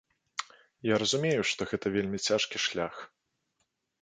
Я 0.87 0.95
разумею, 1.03 1.41
што 1.51 1.61
гэта 1.73 1.93
вельмі 1.97 2.21
цяжкі 2.27 2.57
шлях. 2.65 2.95